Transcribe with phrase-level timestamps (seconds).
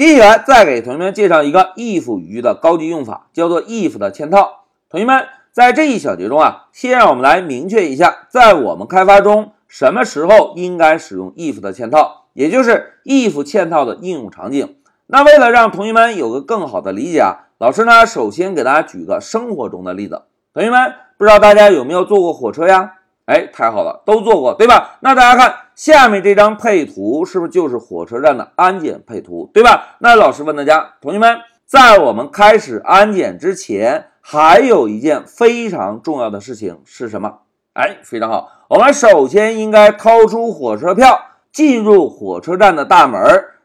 [0.00, 4.62] 接下来再给同学们介绍一个 if 语句的高级用法，叫做 if 的嵌套。
[4.88, 14.74] 同学们在这一小节中啊，先让我们来明确一下，在我们开发中什么时候应该使用 if 的嵌套，也就是 if 嵌套的应用场景。
[15.08, 20.22] 那为了让同学们有个更好的理解啊，老师呢首先给大家举个生活中的例子。
[20.54, 22.94] 同学们不知道大家有没有坐过火车呀？
[23.26, 24.96] 哎，太好了，都坐过对吧？
[25.00, 29.96] 那大家看下面这张配图，是不是就是火车站的安检配图，对吧？
[30.00, 37.38] 那老师问大家，同学们，在我们开始安检之前，还有一件非常重要的事情是什么？
[37.72, 41.18] 哎，非常好，我们首先应该掏出火车票，
[41.50, 43.22] 进入火车站的大门。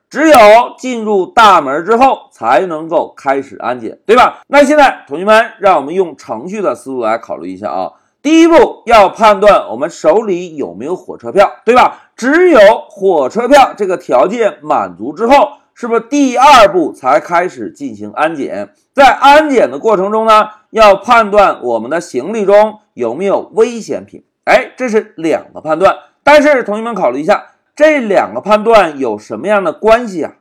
[0.09, 0.37] 只有
[0.77, 4.39] 进入大门之后，才能够开始安检，对吧？
[4.47, 7.91] 那现在同学们，让我们用程序的思路来考虑一下啊。
[8.21, 12.04] 第一步要判断我们手里有没有火车票，对吧？
[12.15, 18.69] 只有火车票这个条件满足之后，是不是第二步才开始进行安检？
[18.93, 24.23] 在安检的过程中呢，要判断我们的行李中有没有危险品。
[24.45, 25.95] 哎，这是两个判断。
[26.23, 30.33] 但是同学们考虑一下，这两个判断有什么样的关系啊？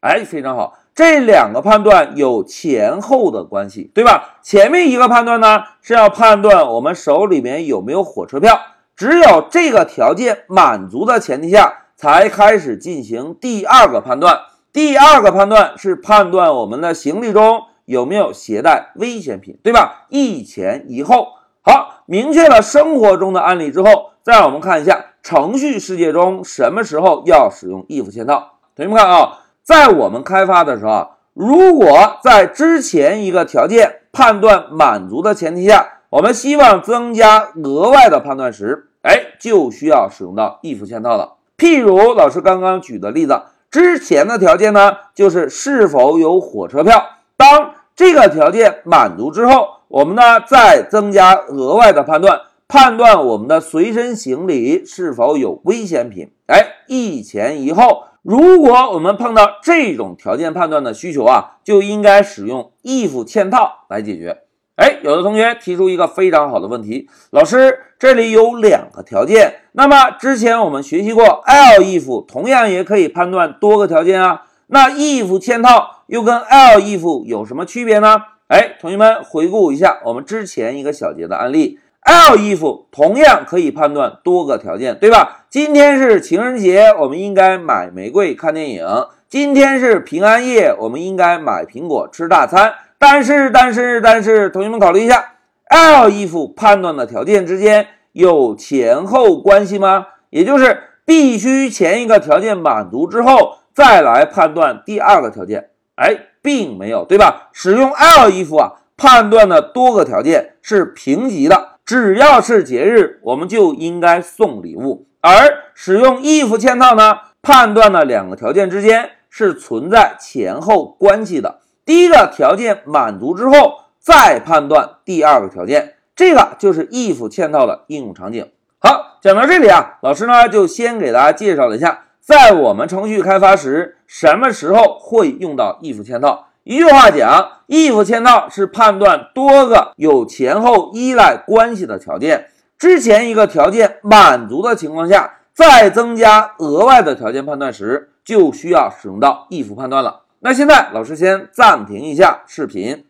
[0.00, 0.78] 哎，非常好。
[0.94, 4.36] 这两个判断有前后的关系，对吧？
[4.42, 8.60] 前面一个判断呢是要判断我们手里面有没有火车票，
[8.96, 14.38] 只有这个条件满足的前提下，才开始进行第二个判断。
[14.72, 20.06] 第二个判断是判断我们的行李中有没有携带危险品，对吧？
[20.08, 21.28] 一前一后。
[21.62, 28.58] 好，明确了生活中的案例之后，再让我们看一下程序世界中什么时候要使用 if 嵌套。
[28.74, 29.38] 同学们看啊。
[29.64, 41.36] 在我们开发的时候，如果在之前一个条件判断满足的前提下，我们希望增加额外的判断时，哎，就需要使用到 if 嵌套了。
[41.56, 47.02] 譬如老师刚刚举的例子，之前的条件呢，就是是否有火车票。
[47.38, 56.30] 当这个条件满足之后，我们呢再增加额外的判断，判断我们的随身行李是否有危险品。
[56.46, 58.04] 哎，一前一后。
[58.20, 64.42] 如果我们碰到这种条件判断的需求啊，就应该使用 if 嵌套来解决。
[64.76, 74.44] 哎，有的同学提出一个非常好的问题，老师，这里有两个条件，那么之前我们学习过 else，同样也可以判断多个条件啊。
[74.68, 78.16] 那 if 嵌套又跟 else 有什么区别呢？
[78.48, 81.78] 哎，同学们回顾一下我们之前一个小节的案例。
[82.04, 85.44] L if 同样可以判断多个条件，对吧？
[85.48, 88.84] 今天是情人节，我们应该买玫瑰看电影；
[89.28, 92.74] 今天是平安夜，我们应该买苹果吃大餐。
[93.02, 95.32] 但是，但是，但是，同学们考虑一下
[95.70, 100.06] ，L if 判断的条件之间有前后关系吗？
[100.30, 105.70] 也就是必须前一个条件满足之后再来判断第二个条件？
[105.96, 107.48] 哎，并没有，对吧？
[107.52, 111.70] 使用 L if 啊，判断的多个条件是平级的。
[111.84, 115.08] 只要是节日，我们就应该送礼物。
[115.20, 115.32] 而
[115.74, 121.61] 使用 if 嵌套呢，判断的两个条件之间是存在前后关系的。
[121.84, 128.48] 第一个条件满足之后，再判断第二个条件，这个就是 if 嵌套的应用场景。
[128.78, 136.46] 好，讲到这里啊，老师呢就先给大家介绍了一下，在我们程序开发时，什么时候会用到 if 嵌套。
[136.64, 142.48] 一句话讲，if 嵌套是判断多个有前后依赖关系的条件，
[142.78, 150.21] 之前一个条件满足的情况下，再增加额外的条件判断时，就需要使用到 if 判断了。
[150.44, 153.04] 那现在老师先暂停一下视频。